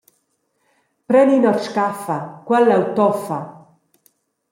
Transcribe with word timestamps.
Pren 1.07 1.29
in 1.37 1.45
ord 1.51 1.61
scaffa, 1.67 2.17
quel 2.47 2.65
leu 2.69 2.85
toffa. 2.97 3.39